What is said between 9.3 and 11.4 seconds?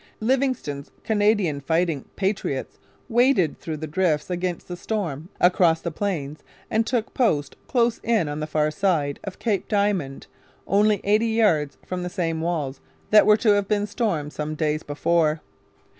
Cape Diamond, only eighty